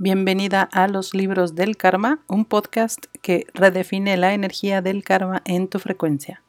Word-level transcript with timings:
Bienvenida 0.00 0.62
a 0.62 0.86
Los 0.86 1.12
Libros 1.12 1.56
del 1.56 1.76
Karma, 1.76 2.22
un 2.28 2.44
podcast 2.44 3.06
que 3.20 3.48
redefine 3.52 4.16
la 4.16 4.32
energía 4.32 4.80
del 4.80 5.02
karma 5.02 5.42
en 5.44 5.66
tu 5.66 5.80
frecuencia. 5.80 6.44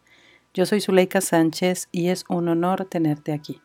Yo 0.54 0.68
soy 0.68 0.81
Zuleika 0.81 1.20
Sánchez 1.20 1.89
y 1.91 2.09
es 2.09 2.25
un 2.29 2.47
honor 2.47 2.85
tenerte 2.85 3.33
aquí. 3.33 3.59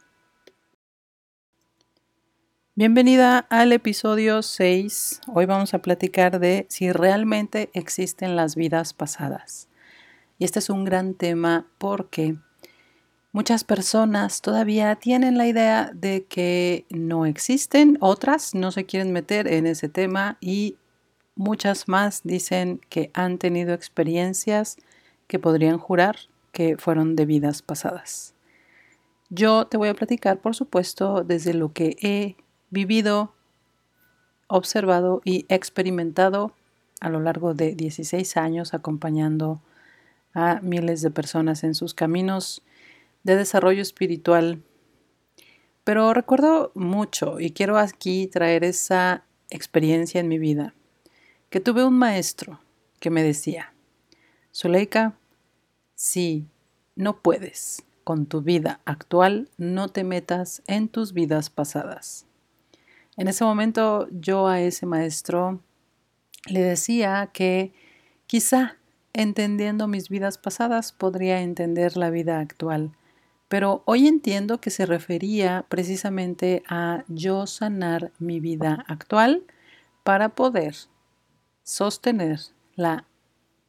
Bienvenida 2.74 3.40
al 3.50 3.74
episodio 3.74 4.40
6. 4.40 5.20
Hoy 5.34 5.44
vamos 5.44 5.74
a 5.74 5.80
platicar 5.80 6.40
de 6.40 6.64
si 6.70 6.90
realmente 6.90 7.68
existen 7.74 8.36
las 8.36 8.56
vidas 8.56 8.94
pasadas. 8.94 9.68
Y 10.38 10.46
este 10.46 10.60
es 10.60 10.70
un 10.70 10.86
gran 10.86 11.12
tema 11.12 11.66
porque 11.76 12.36
Muchas 13.34 13.64
personas 13.64 14.42
todavía 14.42 14.94
tienen 14.94 15.36
la 15.36 15.48
idea 15.48 15.90
de 15.92 16.24
que 16.24 16.86
no 16.88 17.26
existen, 17.26 17.98
otras 18.00 18.54
no 18.54 18.70
se 18.70 18.84
quieren 18.86 19.12
meter 19.12 19.48
en 19.48 19.66
ese 19.66 19.88
tema 19.88 20.38
y 20.40 20.76
muchas 21.34 21.88
más 21.88 22.20
dicen 22.22 22.80
que 22.88 23.10
han 23.12 23.38
tenido 23.38 23.74
experiencias 23.74 24.76
que 25.26 25.40
podrían 25.40 25.78
jurar 25.78 26.14
que 26.52 26.76
fueron 26.76 27.16
de 27.16 27.26
vidas 27.26 27.60
pasadas. 27.60 28.34
Yo 29.30 29.66
te 29.66 29.78
voy 29.78 29.88
a 29.88 29.94
platicar, 29.94 30.38
por 30.38 30.54
supuesto, 30.54 31.24
desde 31.24 31.54
lo 31.54 31.72
que 31.72 31.96
he 32.02 32.36
vivido, 32.70 33.34
observado 34.46 35.22
y 35.24 35.44
experimentado 35.48 36.52
a 37.00 37.08
lo 37.08 37.18
largo 37.18 37.52
de 37.52 37.74
16 37.74 38.36
años 38.36 38.74
acompañando 38.74 39.60
a 40.34 40.60
miles 40.60 41.02
de 41.02 41.10
personas 41.10 41.64
en 41.64 41.74
sus 41.74 41.94
caminos 41.94 42.62
de 43.24 43.36
desarrollo 43.36 43.82
espiritual. 43.82 44.62
Pero 45.82 46.14
recuerdo 46.14 46.70
mucho 46.74 47.40
y 47.40 47.50
quiero 47.50 47.78
aquí 47.78 48.26
traer 48.28 48.64
esa 48.64 49.24
experiencia 49.50 50.20
en 50.20 50.28
mi 50.28 50.38
vida, 50.38 50.74
que 51.50 51.60
tuve 51.60 51.84
un 51.84 51.98
maestro 51.98 52.60
que 53.00 53.10
me 53.10 53.22
decía, 53.22 53.74
Zuleika, 54.54 55.18
si 55.94 56.46
no 56.96 57.20
puedes 57.20 57.84
con 58.04 58.26
tu 58.26 58.42
vida 58.42 58.80
actual, 58.84 59.50
no 59.56 59.88
te 59.88 60.04
metas 60.04 60.62
en 60.66 60.88
tus 60.88 61.12
vidas 61.12 61.50
pasadas. 61.50 62.26
En 63.16 63.28
ese 63.28 63.44
momento 63.44 64.08
yo 64.10 64.48
a 64.48 64.60
ese 64.60 64.86
maestro 64.86 65.60
le 66.46 66.60
decía 66.60 67.30
que 67.32 67.72
quizá 68.26 68.76
entendiendo 69.12 69.86
mis 69.86 70.08
vidas 70.08 70.38
pasadas 70.38 70.92
podría 70.92 71.40
entender 71.40 71.96
la 71.96 72.10
vida 72.10 72.40
actual 72.40 72.92
pero 73.54 73.84
hoy 73.84 74.08
entiendo 74.08 74.60
que 74.60 74.70
se 74.70 74.84
refería 74.84 75.64
precisamente 75.68 76.64
a 76.68 77.04
yo 77.06 77.46
sanar 77.46 78.10
mi 78.18 78.40
vida 78.40 78.84
actual 78.88 79.44
para 80.02 80.30
poder 80.30 80.74
sostener 81.62 82.40
la 82.74 83.06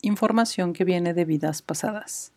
información 0.01 0.73
que 0.73 0.85
viene 0.85 1.13
de 1.13 1.23
vidas 1.23 1.61
pasadas. 1.61 2.31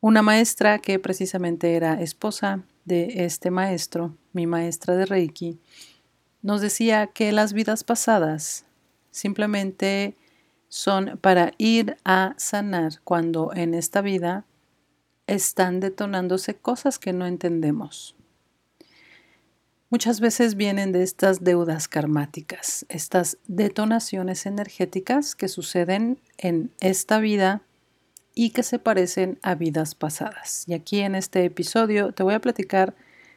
Una 0.00 0.22
maestra 0.22 0.78
que 0.78 0.98
precisamente 0.98 1.76
era 1.76 2.00
esposa 2.00 2.62
de 2.86 3.26
este 3.26 3.50
maestro, 3.50 4.16
mi 4.32 4.46
maestra 4.46 4.96
de 4.96 5.04
Reiki, 5.04 5.60
nos 6.40 6.62
decía 6.62 7.08
que 7.08 7.32
las 7.32 7.52
vidas 7.52 7.84
pasadas 7.84 8.64
simplemente 9.10 10.16
son 10.70 11.18
para 11.20 11.52
ir 11.58 11.98
a 12.06 12.32
sanar 12.38 12.92
cuando 13.04 13.52
en 13.52 13.74
esta 13.74 14.00
vida 14.00 14.46
están 15.28 15.78
detonándose 15.78 16.56
cosas 16.56 16.98
que 16.98 17.12
no 17.12 17.26
entendemos. 17.26 18.16
Muchas 19.90 20.20
veces 20.20 20.56
vienen 20.56 20.92
de 20.92 21.02
estas 21.02 21.44
deudas 21.44 21.86
karmáticas, 21.88 22.84
estas 22.88 23.38
detonaciones 23.46 24.44
energéticas 24.44 25.34
que 25.34 25.48
suceden 25.48 26.18
en 26.36 26.72
esta 26.80 27.20
vida 27.20 27.62
y 28.34 28.50
que 28.50 28.62
se 28.62 28.78
parecen 28.78 29.38
a 29.42 29.54
vidas 29.54 29.94
pasadas. 29.94 30.64
Y 30.66 30.74
aquí 30.74 31.00
en 31.00 31.14
este 31.14 31.44
episodio 31.44 32.12
te 32.12 32.22
voy 32.22 32.34
a 32.34 32.40
platicar 32.40 32.94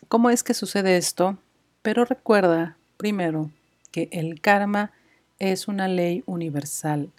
cómo 0.08 0.30
es 0.30 0.44
que 0.44 0.54
sucede 0.54 0.98
esto, 0.98 1.38
pero 1.82 2.04
recuerda 2.04 2.78
primero 2.98 3.50
que 3.92 4.10
el 4.12 4.42
karma 4.42 4.92
es 5.40 5.68
una 5.68 5.88
ley 5.88 6.24
universal. 6.26 7.12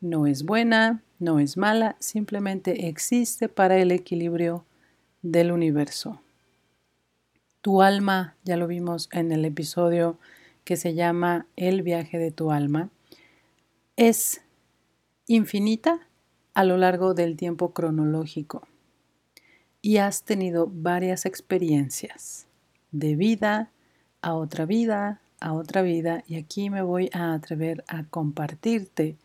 No 0.00 0.26
es 0.26 0.44
buena, 0.44 1.02
no 1.20 1.38
es 1.38 1.56
mala, 1.56 1.94
simplemente 2.00 2.88
existe 2.88 3.48
para 3.48 3.76
el 3.76 3.92
equilibrio 3.92 4.64
del 5.22 5.52
universo. 5.52 6.20
Tu 7.60 7.82
alma, 7.82 8.36
ya 8.42 8.56
lo 8.56 8.66
vimos 8.66 9.08
en 9.12 9.30
el 9.30 9.44
episodio 9.44 10.18
que 10.64 10.76
se 10.76 10.94
llama 10.94 11.46
El 11.56 11.82
viaje 11.82 12.18
de 12.18 12.30
tu 12.30 12.50
alma, 12.50 12.88
es 13.96 14.40
infinita 15.26 16.08
a 16.54 16.64
lo 16.64 16.78
largo 16.78 17.12
del 17.12 17.36
tiempo 17.36 17.72
cronológico 17.72 18.66
y 19.82 19.98
has 19.98 20.24
tenido 20.24 20.68
varias 20.72 21.26
experiencias 21.26 22.46
de 22.92 23.14
vida 23.14 23.70
a 24.22 24.34
otra 24.34 24.64
vida, 24.64 25.20
a 25.38 25.52
otra 25.52 25.82
vida 25.82 26.24
y 26.26 26.36
aquí 26.36 26.70
me 26.70 26.82
voy 26.82 27.10
a 27.12 27.34
atrever 27.34 27.84
a 27.88 28.04
compartirte 28.04 29.16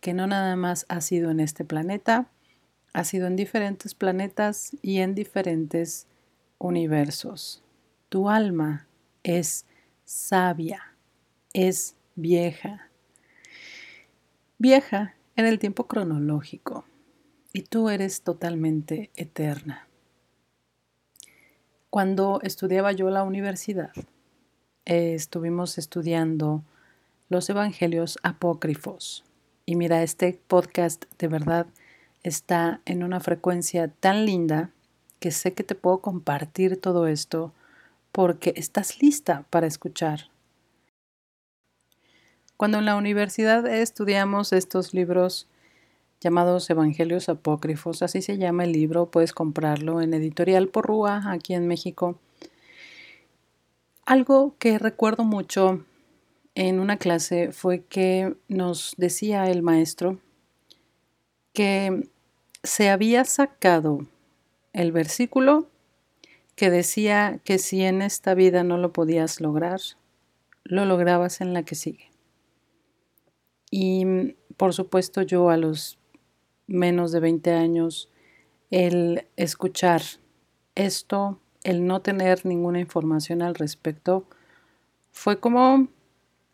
que 0.00 0.14
no 0.14 0.26
nada 0.26 0.56
más 0.56 0.86
ha 0.88 1.00
sido 1.00 1.30
en 1.30 1.40
este 1.40 1.64
planeta, 1.64 2.28
ha 2.92 3.04
sido 3.04 3.26
en 3.26 3.36
diferentes 3.36 3.94
planetas 3.94 4.76
y 4.82 4.98
en 4.98 5.14
diferentes 5.14 6.06
universos. 6.58 7.62
Tu 8.08 8.28
alma 8.28 8.86
es 9.22 9.66
sabia, 10.04 10.94
es 11.52 11.94
vieja. 12.16 12.88
Vieja 14.58 15.14
en 15.36 15.46
el 15.46 15.58
tiempo 15.58 15.86
cronológico 15.86 16.84
y 17.52 17.62
tú 17.62 17.88
eres 17.88 18.22
totalmente 18.22 19.10
eterna. 19.16 19.86
Cuando 21.88 22.40
estudiaba 22.42 22.92
yo 22.92 23.10
la 23.10 23.24
universidad, 23.24 23.92
eh, 24.84 25.14
estuvimos 25.14 25.78
estudiando 25.78 26.62
los 27.28 27.48
evangelios 27.50 28.18
apócrifos, 28.22 29.24
y 29.70 29.76
mira, 29.76 30.02
este 30.02 30.36
podcast 30.48 31.04
de 31.20 31.28
verdad 31.28 31.64
está 32.24 32.80
en 32.86 33.04
una 33.04 33.20
frecuencia 33.20 33.86
tan 33.86 34.26
linda 34.26 34.70
que 35.20 35.30
sé 35.30 35.52
que 35.52 35.62
te 35.62 35.76
puedo 35.76 35.98
compartir 36.00 36.76
todo 36.80 37.06
esto 37.06 37.52
porque 38.10 38.52
estás 38.56 39.00
lista 39.00 39.44
para 39.48 39.68
escuchar. 39.68 40.22
Cuando 42.56 42.78
en 42.78 42.84
la 42.84 42.96
universidad 42.96 43.64
estudiamos 43.64 44.52
estos 44.52 44.92
libros 44.92 45.46
llamados 46.20 46.68
Evangelios 46.68 47.28
Apócrifos, 47.28 48.02
así 48.02 48.22
se 48.22 48.38
llama 48.38 48.64
el 48.64 48.72
libro, 48.72 49.06
puedes 49.12 49.32
comprarlo 49.32 50.00
en 50.00 50.14
Editorial 50.14 50.66
Porrúa 50.66 51.30
aquí 51.30 51.54
en 51.54 51.68
México. 51.68 52.18
Algo 54.04 54.56
que 54.58 54.80
recuerdo 54.80 55.22
mucho 55.22 55.84
en 56.54 56.80
una 56.80 56.96
clase 56.96 57.52
fue 57.52 57.84
que 57.84 58.34
nos 58.48 58.94
decía 58.96 59.50
el 59.50 59.62
maestro 59.62 60.18
que 61.52 62.08
se 62.62 62.90
había 62.90 63.24
sacado 63.24 64.06
el 64.72 64.92
versículo 64.92 65.68
que 66.54 66.70
decía 66.70 67.40
que 67.44 67.58
si 67.58 67.82
en 67.82 68.02
esta 68.02 68.34
vida 68.34 68.62
no 68.64 68.76
lo 68.76 68.92
podías 68.92 69.40
lograr, 69.40 69.80
lo 70.64 70.84
lograbas 70.84 71.40
en 71.40 71.54
la 71.54 71.62
que 71.62 71.74
sigue. 71.74 72.10
Y 73.70 74.34
por 74.56 74.74
supuesto 74.74 75.22
yo 75.22 75.48
a 75.48 75.56
los 75.56 75.98
menos 76.66 77.12
de 77.12 77.20
20 77.20 77.52
años, 77.52 78.10
el 78.70 79.26
escuchar 79.36 80.02
esto, 80.74 81.40
el 81.64 81.86
no 81.86 82.02
tener 82.02 82.44
ninguna 82.44 82.80
información 82.80 83.42
al 83.42 83.54
respecto, 83.54 84.24
fue 85.12 85.40
como 85.40 85.88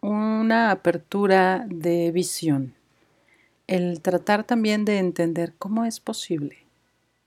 una 0.09 0.71
apertura 0.71 1.67
de 1.69 2.13
visión, 2.13 2.75
el 3.67 4.01
tratar 4.03 4.45
también 4.45 4.85
de 4.85 4.99
entender 4.99 5.53
cómo 5.59 5.85
es 5.85 5.99
posible 5.99 6.59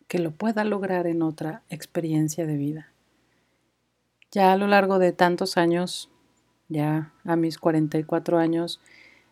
que 0.08 0.18
lo 0.18 0.32
pueda 0.32 0.64
lograr 0.64 1.06
en 1.06 1.22
otra 1.22 1.62
experiencia 1.70 2.46
de 2.46 2.56
vida. 2.56 2.88
Ya 4.32 4.54
a 4.54 4.56
lo 4.56 4.66
largo 4.68 4.98
de 4.98 5.12
tantos 5.12 5.58
años, 5.58 6.10
ya 6.70 7.12
a 7.26 7.36
mis 7.36 7.58
44 7.58 8.38
años, 8.38 8.80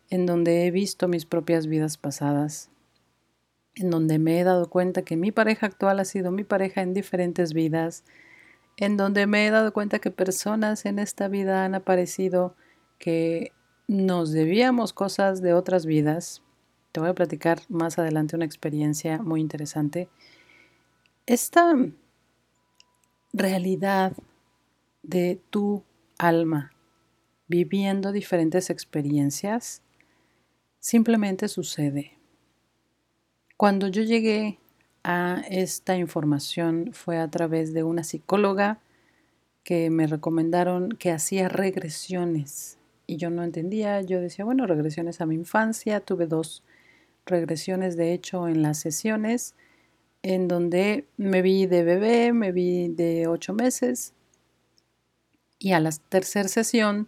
en 0.09 0.25
donde 0.25 0.65
he 0.65 0.71
visto 0.71 1.07
mis 1.07 1.25
propias 1.25 1.67
vidas 1.67 1.95
pasadas, 1.95 2.69
en 3.75 3.89
donde 3.89 4.19
me 4.19 4.41
he 4.41 4.43
dado 4.43 4.69
cuenta 4.69 5.03
que 5.03 5.15
mi 5.15 5.31
pareja 5.31 5.67
actual 5.67 6.01
ha 6.01 6.05
sido 6.05 6.31
mi 6.31 6.43
pareja 6.43 6.81
en 6.81 6.93
diferentes 6.93 7.53
vidas, 7.53 8.03
en 8.75 8.97
donde 8.97 9.25
me 9.25 9.47
he 9.47 9.51
dado 9.51 9.71
cuenta 9.71 9.99
que 9.99 10.11
personas 10.11 10.85
en 10.85 10.99
esta 10.99 11.29
vida 11.29 11.63
han 11.63 11.75
aparecido 11.75 12.53
que 12.97 13.51
nos 13.87 14.31
debíamos 14.31 14.93
cosas 14.93 15.41
de 15.41 15.53
otras 15.53 15.85
vidas. 15.85 16.41
Te 16.91 16.99
voy 16.99 17.09
a 17.09 17.15
platicar 17.15 17.61
más 17.69 17.99
adelante 17.99 18.35
una 18.35 18.45
experiencia 18.45 19.19
muy 19.19 19.41
interesante. 19.41 20.09
Esta 21.25 21.73
realidad 23.33 24.13
de 25.03 25.39
tu 25.49 25.83
alma 26.17 26.71
viviendo 27.47 28.11
diferentes 28.11 28.69
experiencias, 28.69 29.81
simplemente 30.79 31.47
sucede. 31.47 32.17
Cuando 33.55 33.87
yo 33.87 34.03
llegué 34.03 34.59
a 35.03 35.41
esta 35.49 35.97
información 35.97 36.91
fue 36.93 37.17
a 37.17 37.29
través 37.29 37.73
de 37.73 37.83
una 37.83 38.03
psicóloga 38.03 38.79
que 39.63 39.89
me 39.89 40.07
recomendaron 40.07 40.89
que 40.89 41.11
hacía 41.11 41.49
regresiones 41.49 42.76
y 43.07 43.17
yo 43.17 43.29
no 43.29 43.43
entendía, 43.43 44.01
yo 44.01 44.21
decía, 44.21 44.45
bueno, 44.45 44.67
regresiones 44.67 45.21
a 45.21 45.25
mi 45.25 45.35
infancia, 45.35 46.01
tuve 46.01 46.27
dos 46.27 46.63
regresiones 47.25 47.97
de 47.97 48.13
hecho 48.13 48.47
en 48.47 48.61
las 48.61 48.77
sesiones 48.77 49.55
en 50.23 50.47
donde 50.47 51.05
me 51.17 51.41
vi 51.41 51.65
de 51.65 51.83
bebé, 51.83 52.33
me 52.33 52.51
vi 52.51 52.89
de 52.89 53.27
ocho 53.27 53.53
meses 53.53 54.13
y 55.59 55.71
a 55.71 55.79
la 55.79 55.91
tercera 56.09 56.47
sesión 56.47 57.07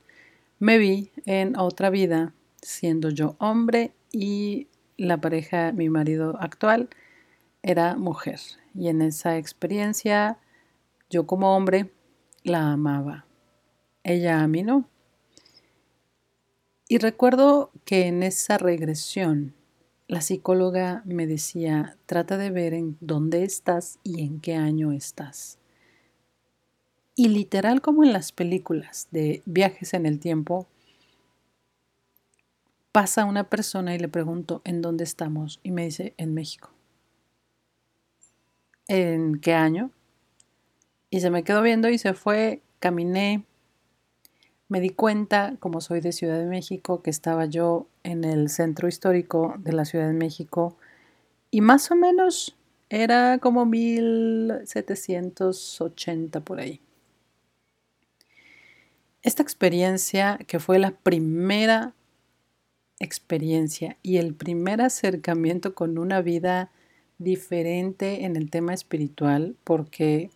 me 0.57 0.77
vi 0.77 1.11
en 1.25 1.57
otra 1.57 1.89
vida 1.89 2.33
siendo 2.61 3.09
yo 3.09 3.35
hombre 3.39 3.91
y 4.11 4.67
la 4.97 5.17
pareja, 5.17 5.71
mi 5.71 5.89
marido 5.89 6.37
actual, 6.39 6.89
era 7.61 7.95
mujer. 7.95 8.39
Y 8.75 8.89
en 8.89 9.01
esa 9.01 9.37
experiencia 9.37 10.37
yo 11.09 11.25
como 11.25 11.55
hombre 11.55 11.91
la 12.43 12.71
amaba. 12.71 13.25
Ella 14.03 14.41
a 14.41 14.47
mí 14.47 14.63
no. 14.63 14.87
Y 16.91 16.97
recuerdo 16.97 17.71
que 17.85 18.07
en 18.07 18.23
esa 18.23 18.57
regresión 18.57 19.53
la 20.07 20.21
psicóloga 20.21 21.03
me 21.05 21.27
decía, 21.27 21.95
trata 22.07 22.35
de 22.35 22.49
ver 22.49 22.73
en 22.73 22.97
dónde 22.99 23.43
estás 23.43 23.99
y 24.03 24.23
en 24.23 24.39
qué 24.39 24.55
año 24.55 24.91
estás. 24.91 25.59
Y 27.15 27.27
literal 27.27 27.81
como 27.81 28.03
en 28.03 28.11
las 28.11 28.31
películas 28.31 29.07
de 29.11 29.43
viajes 29.45 29.93
en 29.93 30.07
el 30.07 30.19
tiempo, 30.19 30.67
pasa 32.91 33.25
una 33.25 33.43
persona 33.43 33.93
y 33.93 33.99
le 33.99 34.07
pregunto, 34.07 34.63
¿en 34.65 34.81
dónde 34.81 35.03
estamos? 35.03 35.59
Y 35.61 35.69
me 35.69 35.85
dice, 35.85 36.15
en 36.17 36.33
México. 36.33 36.71
¿En 38.87 39.39
qué 39.39 39.53
año? 39.53 39.91
Y 41.11 41.19
se 41.19 41.29
me 41.29 41.43
quedó 41.43 41.61
viendo 41.61 41.87
y 41.87 41.99
se 41.99 42.15
fue, 42.15 42.63
caminé, 42.79 43.45
me 44.69 44.79
di 44.79 44.91
cuenta, 44.91 45.55
como 45.59 45.81
soy 45.81 45.99
de 45.99 46.11
Ciudad 46.11 46.37
de 46.37 46.45
México, 46.45 47.01
que 47.01 47.09
estaba 47.09 47.45
yo 47.45 47.87
en 48.03 48.23
el 48.23 48.49
centro 48.49 48.87
histórico 48.87 49.55
de 49.57 49.73
la 49.73 49.83
Ciudad 49.83 50.05
de 50.07 50.13
México 50.13 50.77
y 51.51 51.61
más 51.61 51.89
o 51.89 51.95
menos 51.95 52.55
era 52.89 53.39
como 53.39 53.65
1780 53.65 56.41
por 56.41 56.59
ahí. 56.59 56.81
Esta 59.21 59.43
experiencia, 59.43 60.39
que 60.47 60.59
fue 60.59 60.79
la 60.79 60.91
primera 60.91 61.93
experiencia 62.99 63.97
y 64.01 64.17
el 64.17 64.33
primer 64.33 64.81
acercamiento 64.81 65.73
con 65.73 65.97
una 65.97 66.21
vida 66.21 66.69
diferente 67.17 68.25
en 68.25 68.35
el 68.35 68.49
tema 68.49 68.73
espiritual, 68.73 69.55
porque 69.63 70.31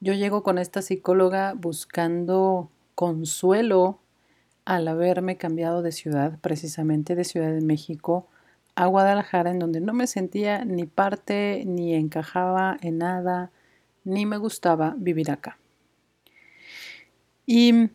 yo 0.00 0.14
llego 0.14 0.42
con 0.42 0.58
esta 0.58 0.82
psicóloga 0.82 1.54
buscando 1.54 2.71
consuelo 2.94 3.98
al 4.64 4.86
haberme 4.88 5.36
cambiado 5.36 5.82
de 5.82 5.92
ciudad, 5.92 6.38
precisamente 6.40 7.14
de 7.14 7.24
Ciudad 7.24 7.52
de 7.52 7.60
México 7.60 8.28
a 8.74 8.86
Guadalajara, 8.86 9.50
en 9.50 9.58
donde 9.58 9.80
no 9.80 9.92
me 9.92 10.06
sentía 10.06 10.64
ni 10.64 10.86
parte, 10.86 11.64
ni 11.66 11.94
encajaba 11.94 12.76
en 12.80 12.98
nada, 12.98 13.50
ni 14.04 14.24
me 14.24 14.38
gustaba 14.38 14.94
vivir 14.96 15.30
acá. 15.30 15.58
Y 17.44 17.90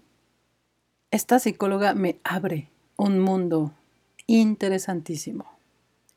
esta 1.09 1.39
psicóloga 1.39 1.93
me 1.93 2.19
abre 2.23 2.69
un 2.97 3.19
mundo 3.19 3.73
interesantísimo. 4.27 5.45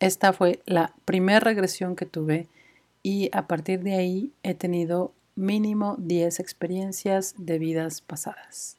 Esta 0.01 0.33
fue 0.33 0.61
la 0.67 0.95
primera 1.05 1.41
regresión 1.41 1.95
que 1.95 2.07
tuve 2.07 2.49
y 3.03 3.31
a 3.33 3.47
partir 3.47 3.83
de 3.83 3.95
ahí 3.95 4.33
he 4.43 4.55
tenido 4.55 5.13
mínimo 5.41 5.97
10 5.99 6.39
experiencias 6.39 7.35
de 7.39 7.59
vidas 7.59 8.03
pasadas. 8.03 8.77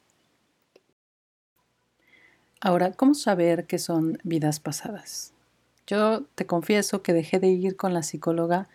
Ahora, 2.60 2.92
¿cómo 2.92 3.14
saber 3.14 3.66
que 3.66 3.78
son 3.78 4.18
vidas 4.22 4.60
pasadas? 4.60 5.32
Yo 5.88 6.22
te 6.36 6.46
confieso 6.46 7.02
que 7.02 7.12
dejé 7.12 7.40
de 7.40 7.48
ir 7.48 7.76
con 7.76 7.92
la 7.92 8.04
psicóloga 8.04 8.68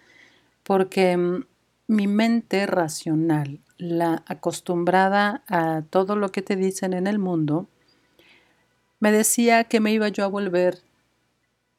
porque 0.64 1.16
mm, 1.16 1.46
mi 1.88 2.08
mente 2.08 2.66
racional, 2.66 3.60
la 3.78 4.24
acostumbrada 4.28 5.44
a 5.48 5.84
todo 5.90 6.18
lo 6.18 6.30
que 6.34 6.42
te 6.42 6.58
dicen 6.58 6.92
en 6.92 7.08
el 7.08 7.20
mundo, 7.20 7.68
me 9.00 9.14
decía 9.14 9.64
que 9.64 9.80
me 9.80 9.94
iba 9.94 10.10
yo 10.10 10.26
a 10.26 10.28
volver 10.28 10.80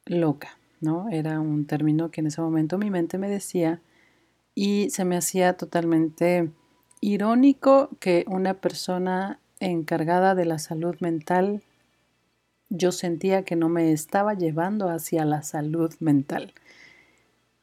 loca, 0.05 0.57
¿no? 0.81 1.09
Era 1.09 1.39
un 1.39 1.67
término 1.67 2.09
que 2.09 2.21
en 2.21 2.27
ese 2.27 2.41
momento 2.41 2.79
mi 2.79 2.89
mente 2.89 3.19
me 3.19 3.29
decía 3.29 3.81
y 4.55 4.89
se 4.89 5.05
me 5.05 5.17
hacía 5.17 5.53
totalmente 5.53 6.49
irónico 7.01 7.89
que 7.99 8.25
una 8.27 8.55
persona 8.55 9.39
encargada 9.59 10.35
de 10.35 10.45
la 10.45 10.59
salud 10.59 10.95
mental 10.99 11.61
yo 12.69 12.91
sentía 12.91 13.43
que 13.43 13.55
no 13.55 13.67
me 13.67 13.91
estaba 13.91 14.33
llevando 14.35 14.89
hacia 14.89 15.25
la 15.25 15.41
salud 15.41 15.93
mental. 15.99 16.53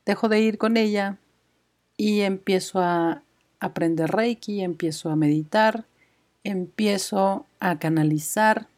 Dejo 0.05 0.29
de 0.29 0.41
ir 0.41 0.59
con 0.59 0.77
ella 0.77 1.19
y 1.97 2.21
empiezo 2.23 2.81
a 2.81 3.23
aprender 3.61 4.11
Reiki, 4.11 4.63
empiezo 4.63 5.11
a 5.11 5.17
meditar, 5.17 5.85
empiezo 6.45 7.47
a 7.61 7.79
canalizar 7.79 8.69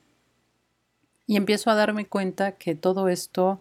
y 1.27 1.37
empiezo 1.37 1.71
a 1.71 1.75
darme 1.75 2.07
cuenta 2.07 2.53
que 2.53 2.75
todo 2.75 3.09
esto 3.09 3.61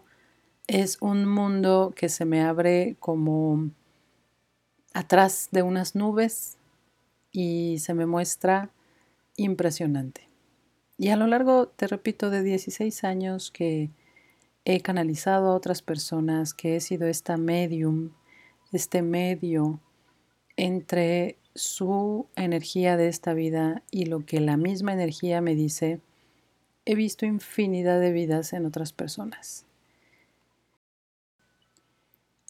es 0.66 0.98
un 1.00 1.26
mundo 1.26 1.92
que 1.96 2.08
se 2.08 2.24
me 2.24 2.42
abre 2.42 2.96
como 3.00 3.70
atrás 4.92 5.48
de 5.52 5.62
unas 5.62 5.94
nubes 5.94 6.56
y 7.32 7.78
se 7.78 7.94
me 7.94 8.06
muestra 8.06 8.70
impresionante. 9.36 10.28
Y 10.96 11.10
a 11.10 11.16
lo 11.16 11.26
largo, 11.26 11.68
te 11.68 11.86
repito, 11.86 12.30
de 12.30 12.42
16 12.42 13.04
años 13.04 13.50
que 13.50 13.90
he 14.64 14.80
canalizado 14.80 15.50
a 15.50 15.54
otras 15.54 15.80
personas, 15.80 16.54
que 16.54 16.76
he 16.76 16.80
sido 16.80 17.06
esta 17.06 17.36
medium, 17.36 18.10
este 18.72 19.02
medio 19.02 19.80
entre 20.56 21.38
su 21.54 22.26
energía 22.36 22.96
de 22.96 23.08
esta 23.08 23.32
vida 23.32 23.82
y 23.90 24.06
lo 24.06 24.26
que 24.26 24.40
la 24.40 24.56
misma 24.56 24.92
energía 24.92 25.40
me 25.40 25.54
dice, 25.54 26.00
he 26.84 26.94
visto 26.94 27.26
infinidad 27.26 28.00
de 28.00 28.12
vidas 28.12 28.52
en 28.52 28.66
otras 28.66 28.92
personas. 28.92 29.64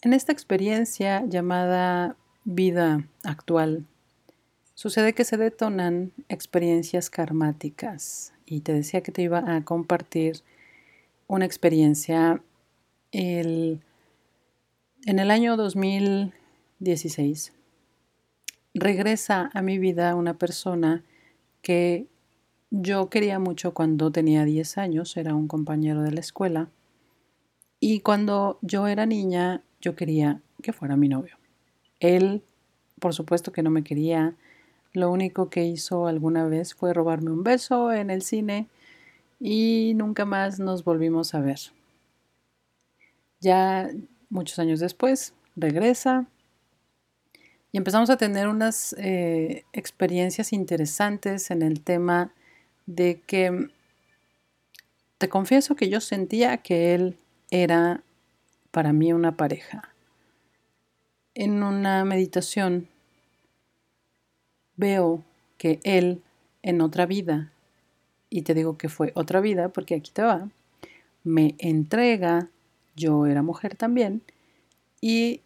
En 0.01 0.13
esta 0.13 0.31
experiencia 0.31 1.25
llamada 1.25 2.15
vida 2.51 3.07
actual, 3.23 3.85
sucede 4.73 5.13
que 5.13 5.23
se 5.23 5.37
detonan 5.37 6.11
experiencias 6.29 7.11
karmáticas. 7.11 8.33
Y 8.45 8.61
te 8.61 8.73
decía 8.73 9.01
que 9.01 9.11
te 9.11 9.21
iba 9.21 9.55
a 9.55 9.63
compartir 9.63 10.41
una 11.27 11.45
experiencia 11.45 12.41
en 13.11 13.79
el 15.05 15.29
año 15.31 15.57
2016. 15.57 17.53
Regresa 18.73 19.51
a 19.53 19.61
mi 19.61 19.77
vida 19.77 20.15
una 20.15 20.39
persona 20.39 21.03
que 21.61 22.07
yo 22.71 23.09
quería 23.09 23.37
mucho 23.37 23.75
cuando 23.75 24.11
tenía 24.11 24.43
10 24.43 24.79
años, 24.79 25.17
era 25.17 25.35
un 25.35 25.47
compañero 25.47 26.01
de 26.01 26.11
la 26.11 26.19
escuela. 26.19 26.69
Y 27.79 27.99
cuando 27.99 28.57
yo 28.61 28.87
era 28.87 29.05
niña, 29.05 29.63
yo 29.81 29.95
quería 29.95 30.41
que 30.63 30.73
fuera 30.73 30.95
mi 30.97 31.09
novio. 31.09 31.38
Él, 31.99 32.43
por 32.99 33.13
supuesto 33.13 33.51
que 33.51 33.63
no 33.63 33.69
me 33.69 33.83
quería. 33.83 34.35
Lo 34.93 35.11
único 35.11 35.49
que 35.49 35.65
hizo 35.65 36.07
alguna 36.07 36.45
vez 36.45 36.73
fue 36.73 36.93
robarme 36.93 37.31
un 37.31 37.43
beso 37.43 37.91
en 37.93 38.09
el 38.09 38.21
cine 38.21 38.67
y 39.39 39.93
nunca 39.95 40.25
más 40.25 40.59
nos 40.59 40.83
volvimos 40.83 41.33
a 41.33 41.41
ver. 41.41 41.59
Ya 43.39 43.89
muchos 44.29 44.59
años 44.59 44.79
después, 44.79 45.33
regresa 45.55 46.25
y 47.71 47.77
empezamos 47.77 48.09
a 48.09 48.17
tener 48.17 48.47
unas 48.47 48.93
eh, 48.97 49.63
experiencias 49.73 50.53
interesantes 50.53 51.51
en 51.51 51.61
el 51.61 51.81
tema 51.81 52.31
de 52.85 53.21
que 53.25 53.69
te 55.19 55.29
confieso 55.29 55.75
que 55.75 55.89
yo 55.89 56.01
sentía 56.01 56.57
que 56.57 56.95
él 56.95 57.17
era 57.51 58.01
para 58.71 58.93
mí 58.93 59.13
una 59.13 59.35
pareja 59.37 59.89
en 61.39 61.63
una 61.63 62.03
meditación 62.03 62.89
veo 64.75 65.23
que 65.57 65.79
él 65.83 66.21
en 66.63 66.81
otra 66.81 67.05
vida, 67.05 67.53
y 68.29 68.41
te 68.41 68.53
digo 68.53 68.77
que 68.77 68.89
fue 68.89 69.13
otra 69.15 69.39
vida 69.39 69.69
porque 69.69 69.95
aquí 69.95 70.11
te 70.11 70.21
va, 70.21 70.49
me 71.23 71.55
entrega, 71.57 72.49
yo 72.97 73.25
era 73.25 73.41
mujer 73.41 73.77
también, 73.77 74.21
y 74.99 75.39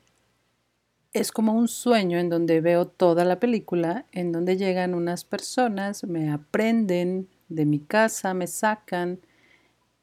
es 1.13 1.31
como 1.31 1.53
un 1.53 1.67
sueño 1.67 2.17
en 2.17 2.27
donde 2.27 2.59
veo 2.59 2.87
toda 2.87 3.23
la 3.23 3.39
película, 3.39 4.07
en 4.11 4.31
donde 4.31 4.57
llegan 4.57 4.95
unas 4.95 5.23
personas, 5.23 6.03
me 6.05 6.31
aprenden 6.31 7.27
de 7.49 7.65
mi 7.65 7.77
casa, 7.77 8.33
me 8.33 8.47
sacan. 8.47 9.19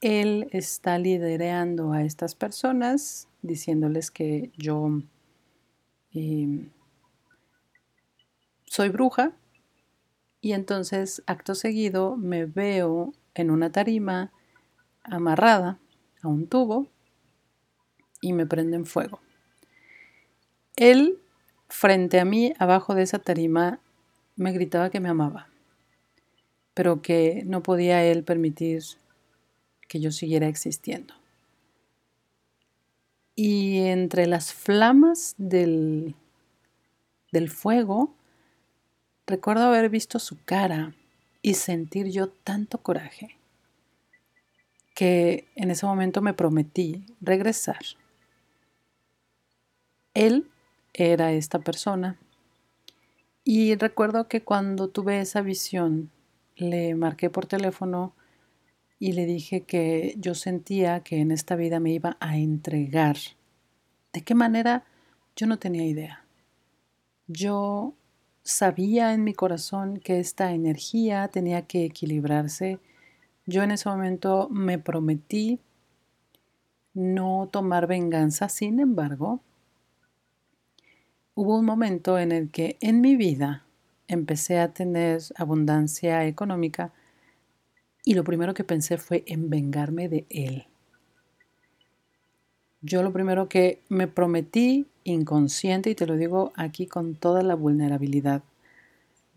Él 0.00 0.48
está 0.52 1.00
liderando 1.00 1.92
a 1.92 2.04
estas 2.04 2.36
personas, 2.36 3.26
diciéndoles 3.42 4.12
que 4.12 4.52
yo 4.56 5.02
soy 8.66 8.88
bruja. 8.88 9.32
Y 10.40 10.52
entonces, 10.52 11.22
acto 11.26 11.54
seguido, 11.54 12.16
me 12.16 12.46
veo 12.46 13.12
en 13.34 13.50
una 13.50 13.70
tarima 13.70 14.32
amarrada 15.02 15.78
a 16.22 16.28
un 16.28 16.46
tubo 16.46 16.88
y 18.20 18.32
me 18.32 18.46
prenden 18.46 18.86
fuego. 18.86 19.20
Él, 20.76 21.18
frente 21.68 22.20
a 22.20 22.24
mí, 22.24 22.54
abajo 22.58 22.94
de 22.94 23.02
esa 23.02 23.18
tarima, 23.18 23.80
me 24.36 24.52
gritaba 24.52 24.90
que 24.90 25.00
me 25.00 25.10
amaba, 25.10 25.48
pero 26.72 27.02
que 27.02 27.42
no 27.44 27.62
podía 27.62 28.02
él 28.04 28.24
permitir 28.24 28.82
que 29.88 30.00
yo 30.00 30.10
siguiera 30.12 30.48
existiendo. 30.48 31.19
Y 33.34 33.78
entre 33.78 34.26
las 34.26 34.52
flamas 34.52 35.34
del, 35.38 36.14
del 37.32 37.50
fuego, 37.50 38.14
recuerdo 39.26 39.64
haber 39.64 39.88
visto 39.88 40.18
su 40.18 40.42
cara 40.44 40.94
y 41.42 41.54
sentir 41.54 42.08
yo 42.08 42.28
tanto 42.28 42.78
coraje 42.78 43.36
que 44.94 45.48
en 45.54 45.70
ese 45.70 45.86
momento 45.86 46.20
me 46.20 46.34
prometí 46.34 47.06
regresar. 47.20 47.80
Él 50.12 50.50
era 50.92 51.32
esta 51.32 51.60
persona 51.60 52.18
y 53.44 53.74
recuerdo 53.76 54.28
que 54.28 54.42
cuando 54.42 54.88
tuve 54.88 55.20
esa 55.20 55.40
visión 55.40 56.10
le 56.56 56.94
marqué 56.94 57.30
por 57.30 57.46
teléfono 57.46 58.14
y 59.00 59.12
le 59.12 59.26
dije 59.26 59.62
que 59.62 60.14
yo 60.18 60.36
sentía 60.36 61.00
que 61.00 61.18
en 61.18 61.32
esta 61.32 61.56
vida 61.56 61.80
me 61.80 61.90
iba 61.90 62.16
a 62.20 62.36
entregar. 62.36 63.16
¿De 64.12 64.22
qué 64.22 64.36
manera? 64.36 64.84
Yo 65.34 65.48
no 65.48 65.58
tenía 65.58 65.84
idea. 65.84 66.24
Yo 67.26 67.94
sabía 68.44 69.12
en 69.12 69.24
mi 69.24 69.34
corazón 69.34 69.98
que 69.98 70.20
esta 70.20 70.52
energía 70.52 71.26
tenía 71.26 71.62
que 71.62 71.84
equilibrarse 71.84 72.78
yo 73.50 73.64
en 73.64 73.72
ese 73.72 73.88
momento 73.88 74.48
me 74.48 74.78
prometí 74.78 75.58
no 76.94 77.48
tomar 77.50 77.88
venganza, 77.88 78.48
sin 78.48 78.78
embargo, 78.78 79.40
hubo 81.34 81.58
un 81.58 81.64
momento 81.64 82.16
en 82.18 82.30
el 82.30 82.50
que 82.50 82.76
en 82.80 83.00
mi 83.00 83.16
vida 83.16 83.64
empecé 84.06 84.60
a 84.60 84.72
tener 84.72 85.20
abundancia 85.36 86.24
económica 86.26 86.92
y 88.04 88.14
lo 88.14 88.24
primero 88.24 88.54
que 88.54 88.64
pensé 88.64 88.98
fue 88.98 89.24
en 89.26 89.50
vengarme 89.50 90.08
de 90.08 90.26
él. 90.30 90.66
Yo 92.82 93.02
lo 93.02 93.12
primero 93.12 93.48
que 93.48 93.82
me 93.88 94.08
prometí 94.08 94.86
inconsciente, 95.04 95.90
y 95.90 95.94
te 95.94 96.06
lo 96.06 96.16
digo 96.16 96.52
aquí 96.56 96.86
con 96.86 97.14
toda 97.14 97.42
la 97.42 97.54
vulnerabilidad, 97.54 98.42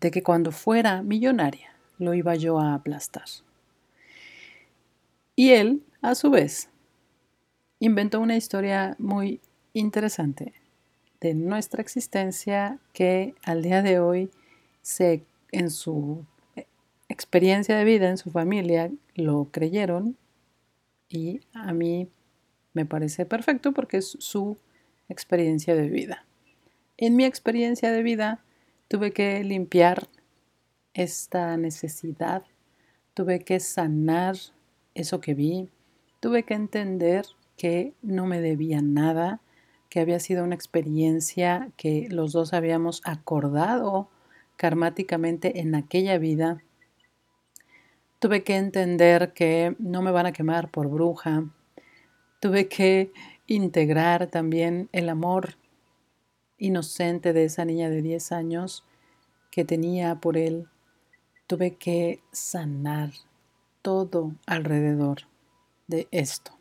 de 0.00 0.10
que 0.10 0.22
cuando 0.22 0.52
fuera 0.52 1.02
millonaria 1.02 1.74
lo 1.98 2.14
iba 2.14 2.34
yo 2.34 2.58
a 2.58 2.74
aplastar. 2.74 3.24
Y 5.36 5.50
él, 5.50 5.82
a 6.00 6.14
su 6.14 6.30
vez, 6.30 6.68
inventó 7.80 8.20
una 8.20 8.36
historia 8.36 8.96
muy 8.98 9.40
interesante 9.72 10.52
de 11.20 11.34
nuestra 11.34 11.82
existencia 11.82 12.78
que 12.92 13.34
al 13.42 13.62
día 13.62 13.82
de 13.82 13.98
hoy 13.98 14.30
se, 14.82 15.24
en 15.52 15.70
su 15.70 16.24
experiencia 17.14 17.76
de 17.78 17.84
vida, 17.84 18.10
en 18.10 18.18
su 18.18 18.30
familia, 18.30 18.90
lo 19.14 19.48
creyeron 19.50 20.16
y 21.08 21.40
a 21.54 21.72
mí 21.72 22.10
me 22.72 22.84
parece 22.84 23.24
perfecto 23.24 23.72
porque 23.72 23.98
es 23.98 24.16
su 24.18 24.58
experiencia 25.08 25.74
de 25.76 25.88
vida. 25.88 26.26
En 26.96 27.14
mi 27.16 27.24
experiencia 27.24 27.92
de 27.92 28.02
vida 28.02 28.42
tuve 28.88 29.12
que 29.12 29.42
limpiar 29.44 30.08
esta 30.92 31.56
necesidad, 31.56 32.42
tuve 33.14 33.40
que 33.40 33.60
sanar 33.60 34.36
eso 34.94 35.20
que 35.20 35.34
vi, 35.34 35.70
tuve 36.18 36.42
que 36.42 36.54
entender 36.54 37.26
que 37.56 37.94
no 38.02 38.26
me 38.26 38.40
debía 38.40 38.82
nada, 38.82 39.40
que 39.88 40.00
había 40.00 40.18
sido 40.18 40.42
una 40.42 40.56
experiencia 40.56 41.70
que 41.76 42.08
los 42.10 42.32
dos 42.32 42.52
habíamos 42.52 43.02
acordado 43.04 44.08
karmáticamente 44.56 45.60
en 45.60 45.76
aquella 45.76 46.18
vida. 46.18 46.63
Tuve 48.24 48.42
que 48.42 48.56
entender 48.56 49.34
que 49.34 49.76
no 49.78 50.00
me 50.00 50.10
van 50.10 50.24
a 50.24 50.32
quemar 50.32 50.70
por 50.70 50.88
bruja. 50.88 51.44
Tuve 52.40 52.68
que 52.68 53.12
integrar 53.46 54.28
también 54.28 54.88
el 54.92 55.10
amor 55.10 55.58
inocente 56.56 57.34
de 57.34 57.44
esa 57.44 57.66
niña 57.66 57.90
de 57.90 58.00
10 58.00 58.32
años 58.32 58.86
que 59.50 59.66
tenía 59.66 60.14
por 60.22 60.38
él. 60.38 60.70
Tuve 61.46 61.76
que 61.76 62.22
sanar 62.32 63.10
todo 63.82 64.32
alrededor 64.46 65.24
de 65.86 66.08
esto. 66.10 66.52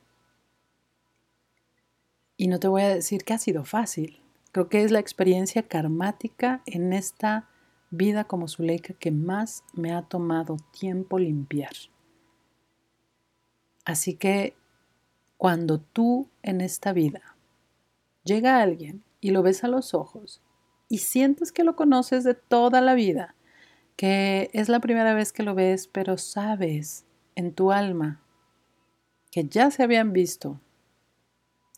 Y 2.35 2.49
no 2.49 2.59
te 2.59 2.67
voy 2.67 2.81
a 2.81 2.93
decir 2.95 3.23
que 3.23 3.35
ha 3.35 3.39
sido 3.39 3.63
fácil. 3.63 4.19
Creo 4.51 4.67
que 4.67 4.83
es 4.83 4.91
la 4.91 4.99
experiencia 4.99 5.63
karmática 5.63 6.61
en 6.65 6.91
esta 6.91 7.47
vida 7.95 8.23
como 8.23 8.47
Zuleika 8.47 8.93
que 8.95 9.11
más 9.11 9.63
me 9.73 9.93
ha 9.93 10.01
tomado 10.01 10.57
tiempo 10.71 11.19
limpiar. 11.19 11.73
Así 13.85 14.15
que 14.15 14.55
cuando 15.37 15.79
tú 15.79 16.29
en 16.41 16.61
esta 16.61 16.91
vida 16.91 17.35
llega 18.23 18.61
alguien 18.61 19.03
y 19.21 19.29
lo 19.29 19.43
ves 19.43 19.63
a 19.63 19.67
los 19.67 19.93
ojos 19.93 20.41
y 20.89 20.99
sientes 20.99 21.51
que 21.51 21.63
lo 21.63 21.75
conoces 21.75 22.23
de 22.23 22.33
toda 22.33 22.81
la 22.81 22.95
vida, 22.95 23.35
que 23.95 24.49
es 24.53 24.69
la 24.69 24.79
primera 24.79 25.13
vez 25.13 25.31
que 25.31 25.43
lo 25.43 25.53
ves, 25.53 25.87
pero 25.87 26.17
sabes 26.17 27.05
en 27.35 27.53
tu 27.53 27.71
alma 27.71 28.21
que 29.31 29.43
ya 29.45 29.69
se 29.69 29.83
habían 29.83 30.13
visto 30.13 30.59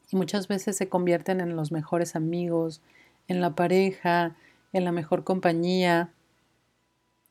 y 0.10 0.16
muchas 0.16 0.48
veces 0.48 0.78
se 0.78 0.88
convierten 0.88 1.42
en 1.42 1.58
los 1.58 1.74
mejores 1.74 2.16
amigos, 2.16 2.82
en 3.28 3.42
la 3.42 3.56
pareja, 3.56 4.36
en 4.76 4.84
la 4.84 4.92
mejor 4.92 5.24
compañía 5.24 6.12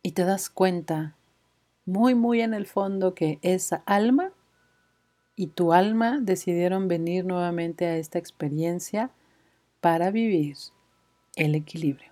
y 0.03 0.13
te 0.13 0.25
das 0.25 0.49
cuenta 0.49 1.15
muy 1.85 2.15
muy 2.15 2.41
en 2.41 2.55
el 2.55 2.65
fondo 2.65 3.15
que 3.15 3.39
esa 3.43 3.83
alma 3.85 4.33
y 5.37 5.49
tu 5.49 5.75
alma 5.75 6.21
decidieron 6.23 6.89
venir 6.89 7.27
nuevamente 7.27 7.85
a 7.85 7.99
esta 7.99 8.19
experiencia 8.19 9.11
para 9.83 10.11
vivir 10.11 10.57
el 11.37 11.55
equilibrio. 11.55 12.11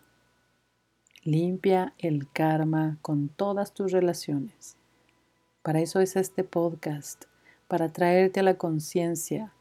Limpia 1.25 1.95
el 1.97 2.31
karma 2.31 2.99
con 3.01 3.31
todas 3.31 3.73
tus 3.73 3.91
relaciones. 3.91 4.77
Para 5.63 5.81
eso 5.81 6.01
es 6.01 6.15
este 6.15 6.45
podcast, 6.45 7.25
para 7.69 7.91
traerte 7.91 8.41
a 8.41 8.43
la 8.43 8.59
conciencia 8.59 9.55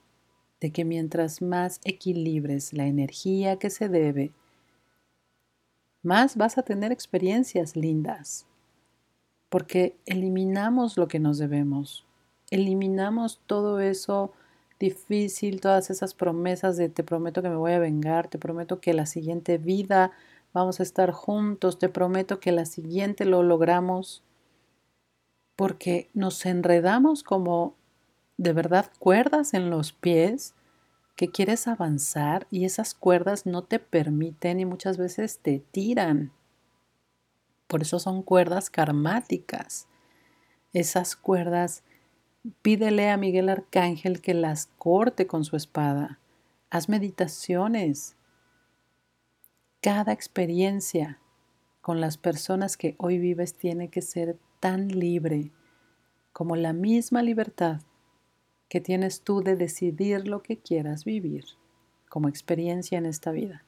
de 0.59 0.71
que 0.71 0.83
mientras 0.83 1.41
más 1.41 1.79
equilibres 1.85 2.73
la 2.73 2.87
energía 2.87 3.57
que 3.57 3.69
se 3.69 3.87
debe, 3.87 4.33
más 6.03 6.35
vas 6.37 6.57
a 6.57 6.63
tener 6.63 6.91
experiencias 6.91 7.75
lindas, 7.75 8.45
porque 9.49 9.95
eliminamos 10.05 10.97
lo 10.97 11.07
que 11.07 11.19
nos 11.19 11.37
debemos, 11.37 12.05
eliminamos 12.49 13.39
todo 13.45 13.79
eso 13.79 14.33
difícil, 14.81 15.61
todas 15.61 15.89
esas 15.89 16.13
promesas 16.13 16.75
de 16.75 16.89
te 16.89 17.03
prometo 17.03 17.41
que 17.41 17.49
me 17.49 17.55
voy 17.55 17.73
a 17.73 17.79
vengar, 17.79 18.27
te 18.27 18.39
prometo 18.39 18.81
que 18.81 18.93
la 18.93 19.05
siguiente 19.05 19.57
vida 19.57 20.11
vamos 20.53 20.79
a 20.79 20.83
estar 20.83 21.11
juntos, 21.11 21.79
te 21.79 21.87
prometo 21.87 22.39
que 22.39 22.51
la 22.51 22.65
siguiente 22.65 23.25
lo 23.25 23.43
logramos. 23.43 24.23
Porque 25.55 26.09
nos 26.13 26.45
enredamos 26.45 27.23
como 27.23 27.75
de 28.37 28.53
verdad 28.53 28.91
cuerdas 28.99 29.53
en 29.53 29.69
los 29.69 29.93
pies 29.93 30.55
que 31.21 31.29
quieres 31.29 31.67
avanzar 31.67 32.47
y 32.49 32.65
esas 32.65 32.95
cuerdas 32.95 33.45
no 33.45 33.61
te 33.61 33.77
permiten 33.77 34.59
y 34.59 34.65
muchas 34.65 34.97
veces 34.97 35.37
te 35.37 35.59
tiran. 35.59 36.31
Por 37.67 37.83
eso 37.83 37.99
son 37.99 38.23
cuerdas 38.23 38.71
karmáticas. 38.71 39.87
Esas 40.73 41.15
cuerdas, 41.15 41.83
pídele 42.63 43.11
a 43.11 43.17
Miguel 43.17 43.49
Arcángel 43.49 44.19
que 44.19 44.33
las 44.33 44.65
corte 44.79 45.27
con 45.27 45.45
su 45.45 45.55
espada. 45.55 46.17
Haz 46.71 46.89
meditaciones. 46.89 48.15
Cada 49.79 50.13
experiencia 50.13 51.19
con 51.81 52.01
las 52.01 52.17
personas 52.17 52.77
que 52.77 52.95
hoy 52.97 53.19
vives 53.19 53.53
tiene 53.53 53.89
que 53.89 54.01
ser 54.01 54.39
tan 54.59 54.87
libre 54.87 55.51
como 56.33 56.55
la 56.55 56.73
misma 56.73 57.21
libertad 57.21 57.81
que 58.71 58.79
tienes 58.79 59.19
tú 59.19 59.41
de 59.41 59.57
decidir 59.57 60.29
lo 60.29 60.41
que 60.41 60.55
quieras 60.55 61.03
vivir 61.03 61.43
como 62.07 62.29
experiencia 62.29 62.97
en 62.97 63.05
esta 63.05 63.33
vida. 63.33 63.65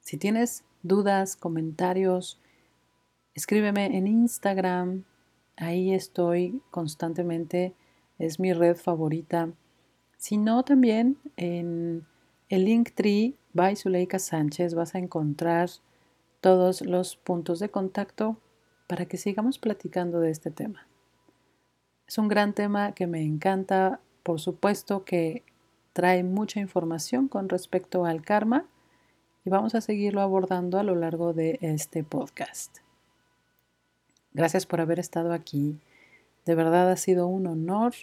Si 0.00 0.16
tienes 0.16 0.64
dudas, 0.82 1.36
comentarios, 1.36 2.40
Escríbeme 3.34 3.96
en 3.96 4.06
Instagram, 4.06 5.04
ahí 5.56 5.92
estoy 5.92 6.62
constantemente, 6.70 7.74
es 8.18 8.40
mi 8.40 8.54
red 8.54 8.76
favorita. 8.76 9.50
Si 10.16 10.38
no, 10.38 10.64
también 10.64 11.18
en 11.36 12.06
el 12.48 12.64
Linktree 12.64 13.34
by 13.52 13.76
Zuleika 13.76 14.18
Sánchez 14.18 14.74
vas 14.74 14.94
a 14.94 14.98
encontrar 14.98 15.68
todos 16.40 16.80
los 16.80 17.16
puntos 17.16 17.58
de 17.58 17.70
contacto 17.70 18.38
para 18.86 19.04
que 19.04 19.18
sigamos 19.18 19.58
platicando 19.58 20.20
de 20.20 20.30
este 20.30 20.50
tema. 20.50 20.86
Es 22.12 22.18
un 22.18 22.28
gran 22.28 22.52
tema 22.52 22.92
que 22.92 23.06
me 23.06 23.22
encanta, 23.22 23.98
por 24.22 24.38
supuesto 24.38 25.02
que 25.02 25.42
trae 25.94 26.22
mucha 26.22 26.60
información 26.60 27.26
con 27.26 27.48
respecto 27.48 28.04
al 28.04 28.20
karma 28.20 28.66
y 29.46 29.48
vamos 29.48 29.74
a 29.74 29.80
seguirlo 29.80 30.20
abordando 30.20 30.78
a 30.78 30.82
lo 30.82 30.94
largo 30.94 31.32
de 31.32 31.58
este 31.62 32.04
podcast. 32.04 32.80
Gracias 34.34 34.66
por 34.66 34.82
haber 34.82 34.98
estado 34.98 35.32
aquí. 35.32 35.80
De 36.44 36.54
verdad 36.54 36.90
ha 36.90 36.98
sido 36.98 37.26
un 37.28 37.46
honor 37.46 37.94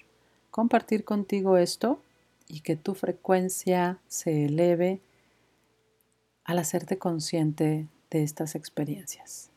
compartir 0.49 1.05
contigo 1.05 1.57
esto 1.57 2.01
y 2.47 2.61
que 2.61 2.75
tu 2.75 2.95
frecuencia 2.95 3.99
se 4.07 4.45
eleve 4.45 5.01
al 6.45 6.57
hacerte 6.57 6.97
consciente 6.97 7.85
de 8.09 8.23
estas 8.23 8.55
experiencias. 8.55 9.51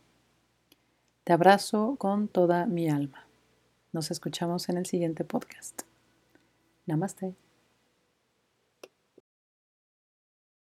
Te 1.24 1.32
abrazo 1.32 1.96
con 1.98 2.28
toda 2.28 2.66
mi 2.66 2.90
alma. 2.90 3.31
Nos 3.92 4.10
escuchamos 4.10 4.70
en 4.70 4.78
el 4.78 4.86
siguiente 4.86 5.22
podcast. 5.22 5.82
Namaste. 6.86 7.34